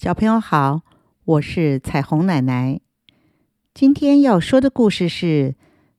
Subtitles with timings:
[0.00, 0.82] 小朋友好，
[1.24, 2.80] 我是彩虹奶奶。
[3.74, 5.56] 今天要说的故事是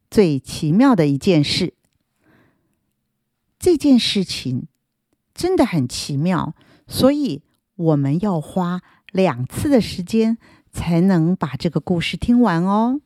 [0.10, 1.74] 最奇妙的一件事。
[3.60, 4.68] 这件事情
[5.34, 6.56] 真的很奇妙，
[6.88, 7.42] 所以
[7.76, 8.80] 我们要花
[9.12, 10.38] 两次的时间
[10.72, 13.02] 才能把这个故事听完哦。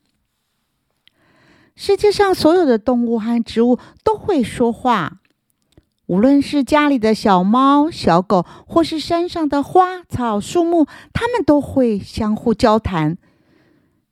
[1.75, 5.21] 世界上所有的动物和植物都会说话。
[6.07, 13.17] 无论是家里的小猫、小狗，或是山上的花草树木，它们都会相互交谈。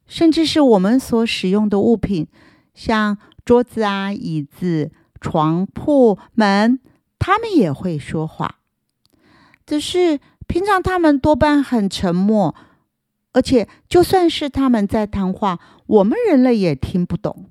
[0.07, 2.27] 甚至是我们所使用的物品，
[2.73, 6.79] 像桌子啊、椅子、床铺、门，
[7.19, 8.55] 它们也会说话。
[9.65, 12.55] 只是平常它们多半很沉默，
[13.33, 17.49] 而且就算是他们在谈话，我们人类也听不懂。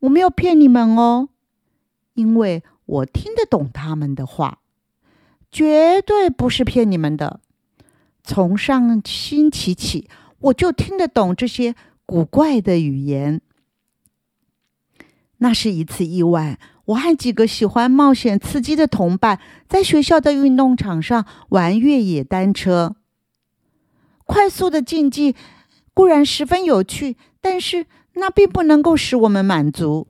[0.00, 1.30] 我没有骗你们哦，
[2.12, 2.62] 因为。
[2.84, 4.58] 我听得懂他们的话，
[5.50, 7.40] 绝对不是骗你们的。
[8.24, 11.74] 从上星期起，我就听得懂这些
[12.06, 13.40] 古怪的语言。
[15.38, 22.94] 那是一次意外，我和几个喜欢冒险刺激的同伴在学校的运动场上玩越野单车。
[24.24, 25.34] 快速的竞技
[25.92, 30.06] 固然十分有趣，但是那并不能够使我们满足。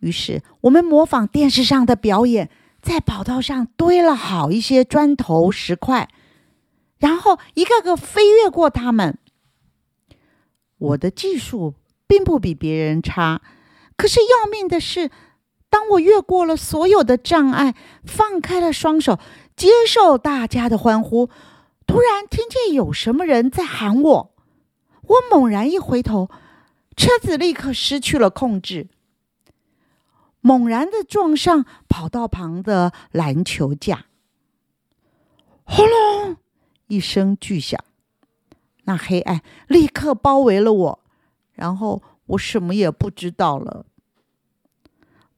[0.00, 6.08] 于是，我们模仿电视上的表演，在跑道上堆了好一些砖头石块，
[6.98, 9.18] 然后一个个飞越过他们。
[10.78, 11.74] 我的技术
[12.06, 13.42] 并不比别人差，
[13.96, 15.10] 可是要命的是，
[15.68, 19.18] 当我越过了所有的障碍，放开了双手，
[19.56, 21.28] 接受大家的欢呼，
[21.86, 24.34] 突然听见有什么人在喊我。
[25.02, 26.30] 我猛然一回头，
[26.96, 28.86] 车子立刻失去了控制。
[30.40, 34.06] 猛然的撞上跑道旁的篮球架，
[35.64, 36.36] 轰隆
[36.86, 37.82] 一声巨响，
[38.84, 41.00] 那黑暗立刻包围了我，
[41.52, 43.84] 然后我什么也不知道了。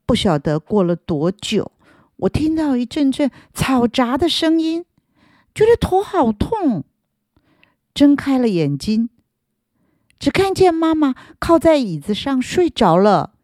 [0.06, 1.72] 不晓得过了多久，
[2.16, 4.84] 我听到一阵阵嘈杂的声音，
[5.54, 6.84] 觉得头好痛，
[7.94, 9.08] 睁开了眼睛，
[10.19, 13.34] 只看见妈妈靠在椅子上睡着了。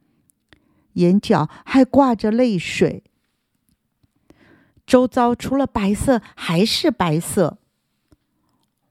[0.96, 3.02] 眼角还挂着泪水，
[4.86, 7.58] 周遭除了白色还是白色。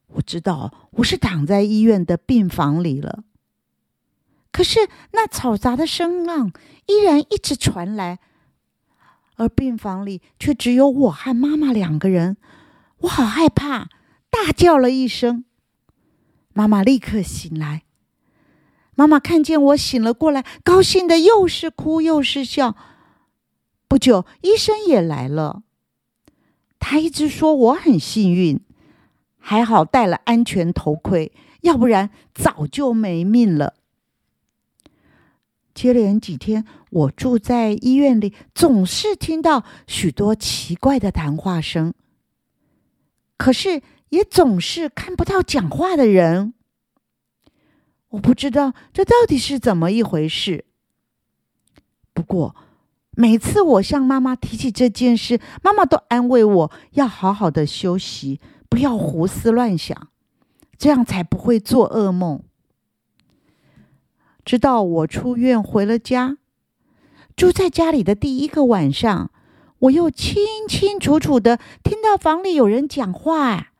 [0.07, 3.23] 我知道我是躺在医院的病房里了，
[4.51, 4.79] 可是
[5.11, 6.51] 那嘈杂的声浪
[6.87, 8.19] 依然一直传来，
[9.35, 12.37] 而病房里却只有我和妈妈两个人。
[12.99, 13.89] 我好害怕，
[14.29, 15.45] 大叫了一声，
[16.53, 17.84] 妈妈立刻醒来。
[18.95, 22.75] 妈妈看见我醒了过来，高兴的又是哭又是笑。
[23.87, 25.61] 不久，医生也来了。
[26.79, 28.59] 他一直说我很幸运，
[29.37, 33.75] 还好戴了安全头盔，要不然早就没命了。
[35.73, 41.93] 接连几天，我住在医院里，总是听到许多奇怪的谈话声，
[43.37, 46.54] 可是也总是看不到讲话的人。
[48.15, 50.65] 我不知道这到底是怎么一回事。
[52.13, 52.55] 不过，
[53.11, 58.39] 每次我向妈妈提起这件事，妈妈都安慰我要好好的休息，
[58.69, 60.09] 不要胡思乱想，
[60.77, 62.41] 这样才不会做噩梦。
[64.45, 66.37] 直到我出院回了家，
[67.35, 69.31] 住在家里的第一个晚上，
[69.79, 70.37] 我又清
[70.69, 73.71] 清楚楚的听到房里有人讲话，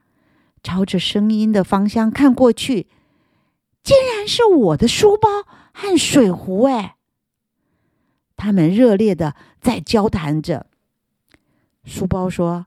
[0.62, 2.88] 朝着声音的方向看过去。
[3.86, 5.30] 竟然是我的书包
[5.72, 6.96] 和水壶哎！
[8.36, 10.66] 他们热烈的在交谈着。
[11.84, 12.66] 书包说：“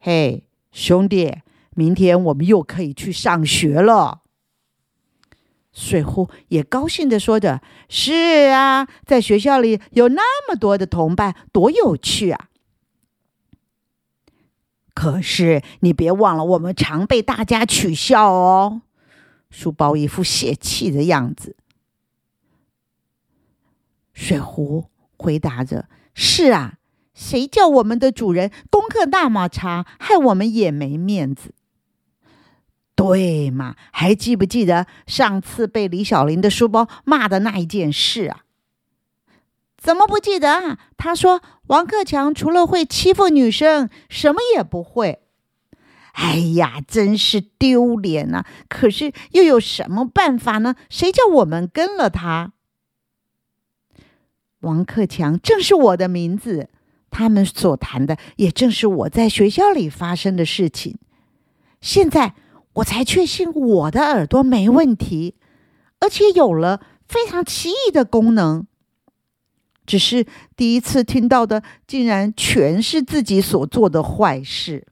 [0.00, 1.42] 嘿，兄弟，
[1.74, 4.22] 明天我们又可以去上学了。”
[5.70, 7.60] 水壶也高兴的说着
[7.90, 12.48] ：“是啊，在学校里有那么多的同伴，多有趣啊！”
[14.94, 18.80] 可是你别忘了，我们常被大家取笑哦。
[19.54, 21.54] 书包一副泄气的样子，
[24.12, 26.78] 水壶回答着：“是啊，
[27.14, 31.54] 谁叫我们的主人功课那么差，害我们也没面子。
[32.96, 33.76] 对嘛？
[33.92, 38.44] 还记不记得上次被李小玲的书包骂的那一件事啊？
[39.76, 40.80] 怎么不记得啊？
[40.96, 45.20] 他说王克强除了会欺负女生，什么也不会。”
[46.14, 48.44] 哎呀，真是丢脸呐！
[48.68, 50.76] 可是又有什么办法呢？
[50.88, 52.52] 谁叫我们跟了他？
[54.60, 56.70] 王克强正是我的名字，
[57.10, 60.98] 他们所谈的也正是我在学校里发生的事情。
[61.80, 62.34] 现在
[62.74, 65.34] 我才确信我的耳朵没问题，
[65.98, 68.66] 而且有了非常奇异的功能。
[69.84, 70.24] 只是
[70.56, 74.86] 第一次听到的，竟然全是自己所做的坏事。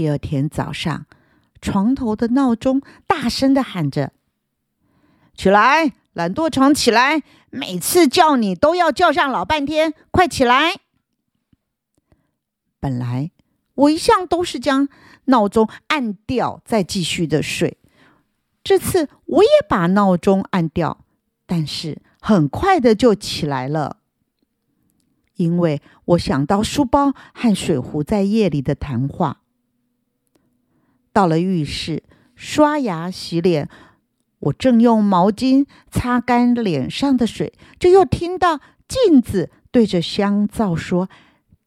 [0.00, 1.04] 第二天早上，
[1.60, 4.14] 床头的闹钟大声的喊着
[5.36, 7.22] ：“起来，懒惰虫，起来！
[7.50, 10.80] 每次叫你都要叫上老半天，快起来！”
[12.80, 13.30] 本来
[13.74, 14.88] 我一向都是将
[15.26, 17.76] 闹钟按掉再继续的睡，
[18.64, 21.04] 这次我也把闹钟按掉，
[21.44, 22.00] 但是。
[22.22, 23.98] 很快的就起来了，
[25.36, 29.42] 因为我想到书包和水壶在夜里的谈话。
[31.12, 32.02] 到了浴室
[32.34, 33.68] 刷牙洗脸，
[34.38, 41.08] 我正用毛巾擦干脸上的水，就又听到镜子对着香皂说：“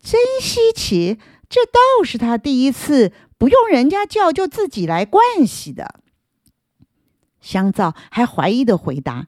[0.01, 5.99] 真稀奇，这倒是他第一次不用人家叫就自己来盥洗的。”
[7.39, 9.27] 香皂还怀疑的回答。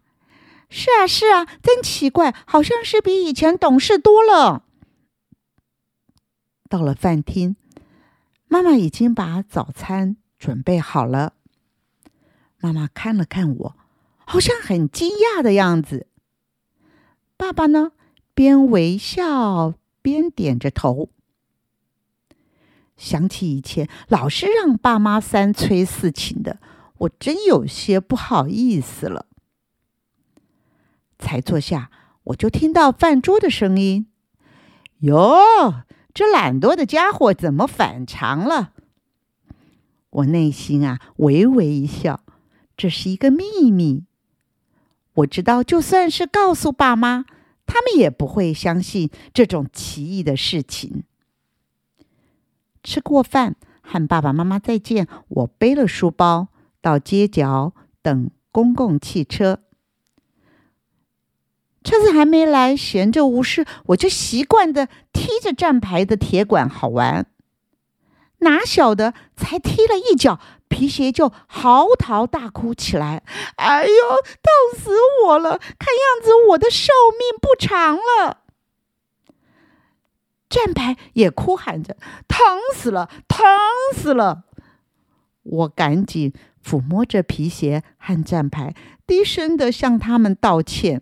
[0.69, 4.63] 是啊，是啊，真奇怪，好像是比以前懂事多了。
[6.67, 7.55] 到了饭厅，
[8.55, 11.33] 妈妈已经把早餐准备好了。
[12.61, 13.75] 妈妈看了看我，
[14.25, 16.07] 好像很惊讶的样子。
[17.35, 17.91] 爸爸呢，
[18.33, 21.09] 边微笑边点着头。
[22.95, 26.61] 想起以前老是让爸妈三催四请的，
[26.99, 29.25] 我真有些不好意思了。
[31.19, 31.91] 才坐下，
[32.23, 34.07] 我就听到饭桌的声音。
[34.99, 35.83] 哟，
[36.15, 38.71] 这懒惰的家伙怎么反常了？
[40.09, 42.21] 我内心啊，微微一笑。
[42.77, 44.05] 这是一个秘密。
[45.15, 47.25] 我知道，就算是告诉爸妈，
[47.65, 51.03] 他们也不会相信这种奇异的事情。
[52.81, 56.47] 吃过饭，和爸爸妈妈再见，我背了书包
[56.81, 59.64] 到街角等公共汽车。
[62.15, 67.25] 还没来，闲着无事，我就习惯的踢着站牌的铁管，好玩。
[68.39, 70.39] 哪晓得才踢了一脚，
[70.69, 73.23] 皮鞋就嚎啕大哭起来。
[73.57, 74.91] 哎呦，痛死
[75.25, 75.57] 我了！
[75.57, 78.43] 看样子我的寿命不长了。
[80.47, 81.97] 站牌也哭喊着
[82.29, 82.39] ：“疼
[82.73, 83.45] 死了，疼
[83.93, 84.43] 死了！”
[85.43, 86.31] 我赶紧
[86.63, 88.73] 抚摸着皮鞋和站牌，
[89.05, 91.01] 低声的向他们道歉。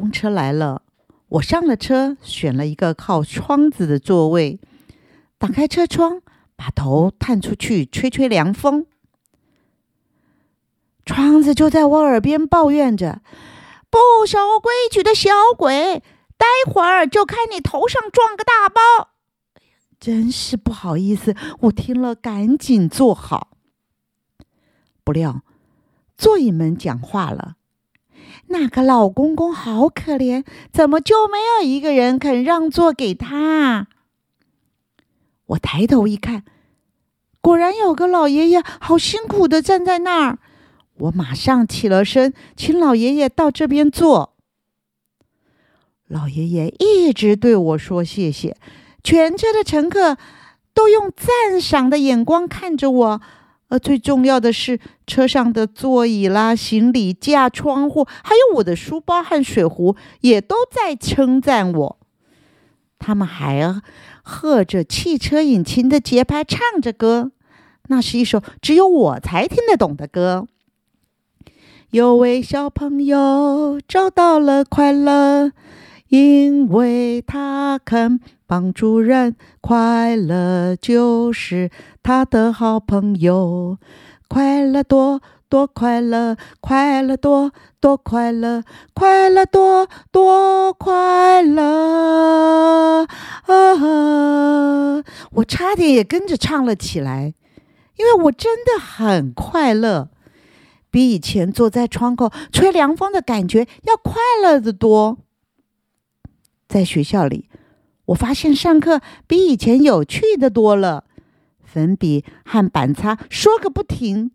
[0.00, 0.82] 公车来了，
[1.28, 4.58] 我上了车，选了一个靠窗子的座位，
[5.38, 6.20] 打开车窗，
[6.56, 8.86] 把头探出去吹吹凉风。
[11.04, 13.22] 窗子就在我耳边抱怨着
[13.88, 16.02] ：“不守规矩的小鬼，
[16.36, 19.10] 待会儿就看你头上撞个大包！”
[20.00, 23.56] 真是不好意思，我听了赶紧坐好。
[25.04, 25.42] 不料
[26.16, 27.56] 座椅们讲话了。
[28.46, 33.88] 那个老公公好可怜，怎么就没有一个人肯让座给他？
[35.46, 36.44] 我抬头一看，
[37.40, 40.38] 果然有个老爷爷，好辛苦的站在那儿。
[40.94, 44.34] 我马上起了身，请老爷爷到这边坐。
[46.06, 48.56] 老爷爷一直对我说谢谢，
[49.02, 50.16] 全车的乘客
[50.72, 53.20] 都用赞赏的眼光看着我。
[53.78, 61.98] 最重要的是，车上的座椅啦、行李架、窗户，还有我的书包和水壶，也都在称赞我。
[62.98, 63.82] 他们还
[64.22, 67.32] 和着汽车引擎的节拍唱着歌，
[67.88, 70.46] 那是一首只有我才听得懂的歌。
[71.90, 75.52] 有位小朋友找到了快乐，
[76.14, 78.20] 因为他肯。
[78.46, 81.70] 帮助人，快乐就是
[82.02, 83.78] 他的好朋友。
[84.28, 93.06] 快乐多多快乐，快乐多多快乐，快乐多多快乐。
[93.46, 95.02] 啊！
[95.32, 97.34] 我差点也跟着唱了起来，
[97.96, 100.10] 因为我真的很快乐，
[100.90, 105.18] 比以前坐在窗口吹凉风的感觉要快乐的多。
[106.74, 107.48] 在学校里。
[108.06, 111.04] 我发现上课比以前有趣的多了，
[111.62, 114.32] 粉笔和板擦说个不停。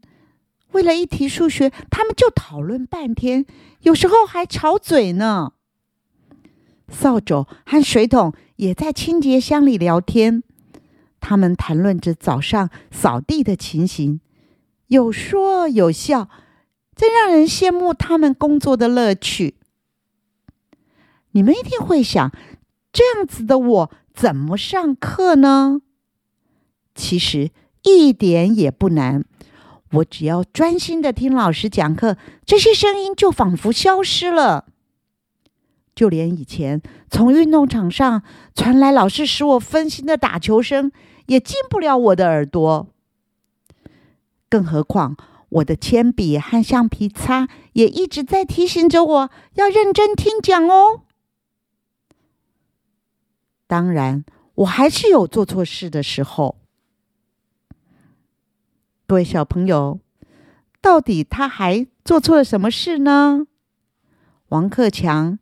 [0.71, 3.45] 为了一题数学，他们就讨论半天，
[3.81, 5.51] 有时候还吵嘴呢。
[6.87, 10.41] 扫帚和水桶也在清洁箱里聊天，
[11.19, 14.21] 他们谈论着早上扫地的情形，
[14.87, 16.29] 有说有笑，
[16.95, 19.58] 真让人羡慕他们工作的乐趣。
[21.31, 22.31] 你们一定会想。
[22.91, 25.81] 这样子的我怎么上课呢？
[26.95, 27.51] 其实
[27.83, 29.23] 一点也不难。
[29.91, 34.65] 我只要专心的听老师讲课，这些声音就仿佛消失了。
[35.95, 38.23] 就连以前从运动场上
[38.55, 40.91] 传来老是使我分心的打球声，
[41.27, 42.87] 也进不了我的耳朵。
[44.49, 45.15] 更何况
[45.49, 51.01] 我的铅笔和橡皮擦也一直在提醒着我要认真听讲哦。
[53.69, 56.55] 当然，我还是有做错事的时候。
[59.05, 59.99] 各位小朋友，
[60.81, 63.45] 到底他还做错了什么事呢？
[64.47, 65.37] 王克强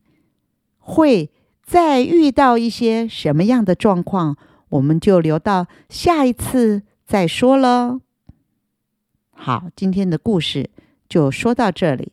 [0.78, 1.32] 会
[1.64, 4.36] 再遇到一些什么样的状况？
[4.68, 8.02] 我们就留到下一次再说了。
[9.32, 10.70] 好，今天的故事
[11.08, 12.12] 就说到这里。